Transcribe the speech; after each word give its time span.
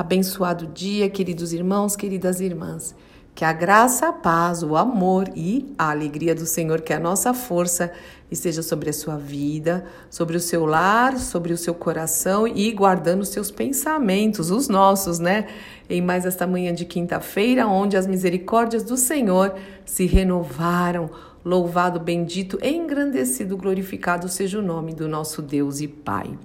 Abençoado 0.00 0.66
dia, 0.66 1.10
queridos 1.10 1.52
irmãos, 1.52 1.94
queridas 1.94 2.40
irmãs. 2.40 2.94
Que 3.34 3.44
a 3.44 3.52
graça, 3.52 4.08
a 4.08 4.12
paz, 4.14 4.62
o 4.62 4.74
amor 4.74 5.28
e 5.36 5.74
a 5.76 5.90
alegria 5.90 6.34
do 6.34 6.46
Senhor, 6.46 6.80
que 6.80 6.94
é 6.94 6.96
a 6.96 6.98
nossa 6.98 7.34
força, 7.34 7.92
esteja 8.30 8.62
sobre 8.62 8.88
a 8.88 8.94
sua 8.94 9.18
vida, 9.18 9.84
sobre 10.08 10.38
o 10.38 10.40
seu 10.40 10.64
lar, 10.64 11.18
sobre 11.18 11.52
o 11.52 11.56
seu 11.58 11.74
coração 11.74 12.48
e 12.48 12.72
guardando 12.72 13.20
os 13.20 13.28
seus 13.28 13.50
pensamentos, 13.50 14.50
os 14.50 14.70
nossos, 14.70 15.18
né? 15.18 15.48
Em 15.86 16.00
mais 16.00 16.24
esta 16.24 16.46
manhã 16.46 16.72
de 16.72 16.86
quinta-feira, 16.86 17.66
onde 17.66 17.94
as 17.94 18.06
misericórdias 18.06 18.82
do 18.82 18.96
Senhor 18.96 19.54
se 19.84 20.06
renovaram. 20.06 21.10
Louvado, 21.44 22.00
bendito, 22.00 22.58
engrandecido, 22.64 23.54
glorificado 23.54 24.30
seja 24.30 24.60
o 24.60 24.62
nome 24.62 24.94
do 24.94 25.06
nosso 25.06 25.42
Deus 25.42 25.82
e 25.82 25.88
Pai. 25.88 26.38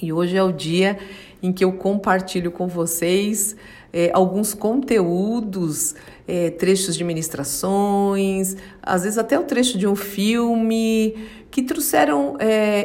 E 0.00 0.12
hoje 0.12 0.36
é 0.36 0.42
o 0.42 0.52
dia 0.52 0.98
em 1.42 1.52
que 1.52 1.64
eu 1.64 1.72
compartilho 1.72 2.50
com 2.50 2.66
vocês 2.66 3.56
é, 3.92 4.10
alguns 4.12 4.54
conteúdos, 4.54 5.94
é, 6.26 6.50
trechos 6.50 6.96
de 6.96 7.02
ministrações, 7.04 8.56
às 8.82 9.02
vezes 9.02 9.18
até 9.18 9.38
o 9.38 9.44
trecho 9.44 9.78
de 9.78 9.86
um 9.86 9.96
filme, 9.96 11.16
que 11.50 11.62
trouxeram, 11.62 12.36
é, 12.38 12.84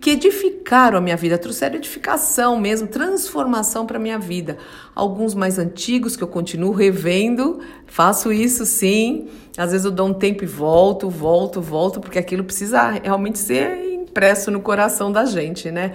que 0.00 0.10
edificaram 0.10 0.98
a 0.98 1.00
minha 1.00 1.16
vida, 1.16 1.38
trouxeram 1.38 1.76
edificação 1.76 2.58
mesmo, 2.58 2.88
transformação 2.88 3.86
para 3.86 3.98
a 3.98 4.00
minha 4.00 4.18
vida. 4.18 4.58
Alguns 4.94 5.34
mais 5.34 5.58
antigos 5.58 6.16
que 6.16 6.24
eu 6.24 6.28
continuo 6.28 6.72
revendo, 6.72 7.60
faço 7.86 8.32
isso 8.32 8.66
sim. 8.66 9.28
Às 9.56 9.70
vezes 9.70 9.84
eu 9.84 9.92
dou 9.92 10.08
um 10.08 10.14
tempo 10.14 10.42
e 10.42 10.46
volto, 10.46 11.08
volto, 11.08 11.60
volto, 11.60 12.00
porque 12.00 12.18
aquilo 12.18 12.42
precisa 12.42 12.90
realmente 12.90 13.38
ser 13.38 13.94
impresso 13.94 14.50
no 14.50 14.60
coração 14.60 15.12
da 15.12 15.24
gente, 15.24 15.70
né? 15.70 15.92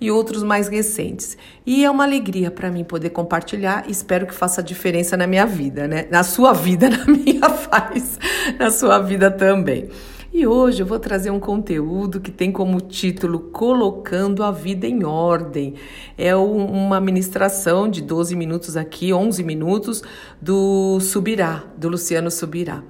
E 0.00 0.10
outros 0.10 0.42
mais 0.42 0.68
recentes. 0.68 1.36
E 1.64 1.84
é 1.84 1.90
uma 1.90 2.04
alegria 2.04 2.50
para 2.50 2.70
mim 2.70 2.84
poder 2.84 3.10
compartilhar. 3.10 3.84
Espero 3.88 4.26
que 4.26 4.34
faça 4.34 4.62
diferença 4.62 5.16
na 5.16 5.26
minha 5.26 5.46
vida, 5.46 5.88
né? 5.88 6.06
Na 6.10 6.22
sua 6.22 6.52
vida, 6.52 6.88
na 6.90 7.04
minha 7.04 7.48
faz, 7.48 8.18
na 8.58 8.70
sua 8.70 8.98
vida 8.98 9.30
também. 9.30 9.88
E 10.32 10.46
hoje 10.46 10.82
eu 10.82 10.86
vou 10.86 10.98
trazer 10.98 11.30
um 11.30 11.40
conteúdo 11.40 12.20
que 12.20 12.30
tem 12.30 12.52
como 12.52 12.78
título 12.78 13.38
Colocando 13.38 14.42
a 14.42 14.50
Vida 14.50 14.86
em 14.86 15.02
Ordem. 15.02 15.74
É 16.18 16.36
uma 16.36 17.00
ministração 17.00 17.88
de 17.88 18.02
12 18.02 18.36
minutos 18.36 18.76
aqui, 18.76 19.14
11 19.14 19.42
minutos, 19.42 20.02
do 20.38 21.00
Subirá, 21.00 21.64
do 21.78 21.88
Luciano 21.88 22.30
Subirá. 22.30 22.82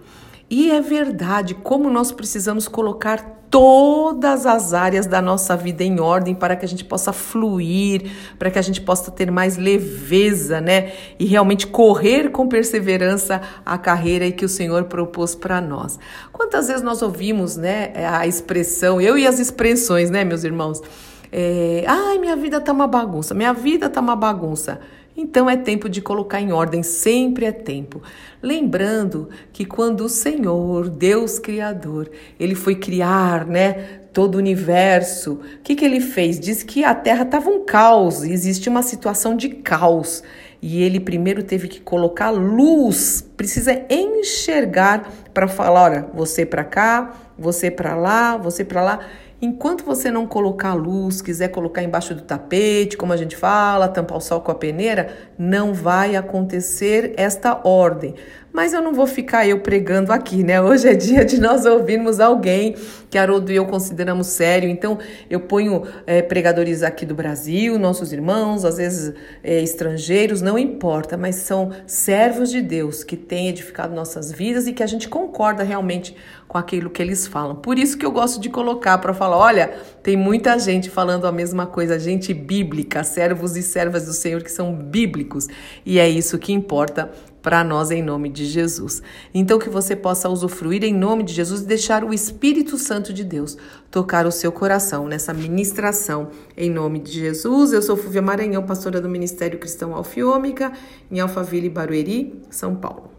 E 0.48 0.70
é 0.70 0.80
verdade 0.80 1.54
como 1.54 1.90
nós 1.90 2.12
precisamos 2.12 2.68
colocar 2.68 3.36
todas 3.50 4.44
as 4.44 4.74
áreas 4.74 5.06
da 5.06 5.22
nossa 5.22 5.56
vida 5.56 5.82
em 5.82 6.00
ordem 6.00 6.34
para 6.34 6.56
que 6.56 6.64
a 6.64 6.68
gente 6.68 6.84
possa 6.84 7.12
fluir, 7.12 8.10
para 8.38 8.50
que 8.50 8.58
a 8.58 8.62
gente 8.62 8.80
possa 8.80 9.10
ter 9.10 9.30
mais 9.30 9.56
leveza, 9.56 10.60
né? 10.60 10.92
E 11.18 11.24
realmente 11.24 11.66
correr 11.66 12.30
com 12.30 12.48
perseverança 12.48 13.40
a 13.64 13.78
carreira 13.78 14.30
que 14.30 14.44
o 14.44 14.48
Senhor 14.48 14.84
propôs 14.84 15.34
para 15.34 15.60
nós. 15.60 15.98
Quantas 16.32 16.68
vezes 16.68 16.82
nós 16.82 17.02
ouvimos, 17.02 17.56
né, 17.56 17.92
a 18.08 18.26
expressão, 18.26 19.00
eu 19.00 19.16
e 19.16 19.26
as 19.26 19.38
expressões, 19.38 20.10
né, 20.10 20.24
meus 20.24 20.44
irmãos? 20.44 20.82
É, 21.32 21.84
Ai, 21.86 22.18
minha 22.18 22.36
vida 22.36 22.60
tá 22.60 22.72
uma 22.72 22.86
bagunça, 22.86 23.34
minha 23.34 23.52
vida 23.52 23.88
tá 23.88 24.00
uma 24.00 24.16
bagunça. 24.16 24.80
Então 25.16 25.48
é 25.48 25.56
tempo 25.56 25.88
de 25.88 26.02
colocar 26.02 26.40
em 26.40 26.52
ordem, 26.52 26.82
sempre 26.82 27.46
é 27.46 27.52
tempo. 27.52 28.02
Lembrando 28.42 29.30
que 29.50 29.64
quando 29.64 30.02
o 30.02 30.08
Senhor, 30.10 30.90
Deus 30.90 31.38
Criador, 31.38 32.10
ele 32.38 32.54
foi 32.54 32.74
criar, 32.74 33.46
né, 33.46 34.00
todo 34.12 34.34
o 34.34 34.38
universo, 34.38 35.40
o 35.58 35.62
que, 35.62 35.74
que 35.74 35.84
ele 35.84 36.00
fez? 36.00 36.38
Diz 36.38 36.62
que 36.62 36.84
a 36.84 36.94
Terra 36.94 37.22
estava 37.22 37.48
um 37.48 37.64
caos, 37.64 38.22
existe 38.22 38.68
uma 38.68 38.82
situação 38.82 39.34
de 39.34 39.48
caos. 39.48 40.22
E 40.60 40.82
ele 40.82 40.98
primeiro 41.00 41.42
teve 41.42 41.68
que 41.68 41.80
colocar 41.80 42.30
luz, 42.30 43.26
precisa 43.36 43.84
enxergar 43.88 45.12
para 45.32 45.46
falar, 45.46 45.82
olha, 45.82 46.06
você 46.14 46.44
para 46.44 46.64
cá, 46.64 47.14
você 47.38 47.70
para 47.70 47.94
lá, 47.94 48.36
você 48.36 48.64
para 48.64 48.82
lá. 48.82 49.00
Enquanto 49.40 49.84
você 49.84 50.10
não 50.10 50.26
colocar 50.26 50.72
luz, 50.72 51.20
quiser 51.20 51.48
colocar 51.48 51.82
embaixo 51.82 52.14
do 52.14 52.22
tapete, 52.22 52.96
como 52.96 53.12
a 53.12 53.18
gente 53.18 53.36
fala, 53.36 53.86
tampar 53.86 54.16
o 54.16 54.20
sol 54.20 54.40
com 54.40 54.50
a 54.50 54.54
peneira, 54.54 55.14
não 55.38 55.74
vai 55.74 56.16
acontecer 56.16 57.12
esta 57.18 57.60
ordem. 57.62 58.14
Mas 58.56 58.72
eu 58.72 58.80
não 58.80 58.94
vou 58.94 59.06
ficar 59.06 59.46
eu 59.46 59.60
pregando 59.60 60.10
aqui, 60.10 60.42
né? 60.42 60.62
Hoje 60.62 60.88
é 60.88 60.94
dia 60.94 61.26
de 61.26 61.38
nós 61.38 61.66
ouvirmos 61.66 62.20
alguém 62.20 62.74
que 63.10 63.18
Haroldo 63.18 63.52
e 63.52 63.56
eu 63.56 63.66
consideramos 63.66 64.28
sério. 64.28 64.66
Então, 64.66 64.98
eu 65.28 65.40
ponho 65.40 65.82
é, 66.06 66.22
pregadores 66.22 66.82
aqui 66.82 67.04
do 67.04 67.14
Brasil, 67.14 67.78
nossos 67.78 68.14
irmãos, 68.14 68.64
às 68.64 68.78
vezes 68.78 69.14
é, 69.44 69.62
estrangeiros, 69.62 70.40
não 70.40 70.58
importa, 70.58 71.18
mas 71.18 71.36
são 71.36 71.70
servos 71.86 72.50
de 72.50 72.62
Deus 72.62 73.04
que 73.04 73.14
têm 73.14 73.48
edificado 73.48 73.94
nossas 73.94 74.32
vidas 74.32 74.66
e 74.66 74.72
que 74.72 74.82
a 74.82 74.86
gente 74.86 75.06
concorda 75.06 75.62
realmente 75.62 76.16
com 76.48 76.56
aquilo 76.56 76.88
que 76.88 77.02
eles 77.02 77.26
falam. 77.26 77.56
Por 77.56 77.78
isso 77.78 77.98
que 77.98 78.06
eu 78.06 78.10
gosto 78.10 78.40
de 78.40 78.48
colocar 78.48 78.96
para 78.96 79.12
falar, 79.12 79.36
olha, 79.36 79.74
tem 80.02 80.16
muita 80.16 80.58
gente 80.58 80.88
falando 80.88 81.26
a 81.26 81.32
mesma 81.32 81.66
coisa, 81.66 81.98
gente 81.98 82.32
bíblica, 82.32 83.04
servos 83.04 83.54
e 83.54 83.62
servas 83.62 84.06
do 84.06 84.14
Senhor 84.14 84.42
que 84.42 84.50
são 84.50 84.74
bíblicos, 84.74 85.46
e 85.84 85.98
é 85.98 86.08
isso 86.08 86.38
que 86.38 86.54
importa 86.54 87.10
para 87.46 87.62
nós 87.62 87.92
em 87.92 88.02
nome 88.02 88.28
de 88.28 88.44
Jesus. 88.44 89.00
Então 89.32 89.56
que 89.56 89.70
você 89.70 89.94
possa 89.94 90.28
usufruir 90.28 90.82
em 90.82 90.92
nome 90.92 91.22
de 91.22 91.32
Jesus 91.32 91.62
e 91.62 91.64
deixar 91.64 92.02
o 92.02 92.12
Espírito 92.12 92.76
Santo 92.76 93.12
de 93.12 93.22
Deus 93.22 93.56
tocar 93.88 94.26
o 94.26 94.32
seu 94.32 94.50
coração 94.50 95.06
nessa 95.06 95.32
ministração 95.32 96.30
em 96.56 96.68
nome 96.68 96.98
de 96.98 97.12
Jesus. 97.12 97.72
Eu 97.72 97.82
sou 97.82 97.96
Fúvia 97.96 98.20
Maranhão, 98.20 98.64
pastora 98.64 99.00
do 99.00 99.08
Ministério 99.08 99.60
Cristão 99.60 99.94
Alfiômica, 99.94 100.72
em 101.08 101.20
Alphaville, 101.20 101.70
Barueri, 101.70 102.42
São 102.50 102.74
Paulo. 102.74 103.15